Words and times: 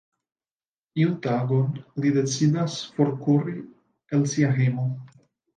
Iun 1.01 1.11
tagon 1.25 1.77
li 2.05 2.13
decidas 2.17 2.79
forkuri 2.97 3.55
el 4.19 4.29
sia 4.33 4.51
hejmo. 4.61 4.89